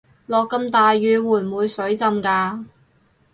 [0.25, 2.65] 落咁大雨會唔會水浸架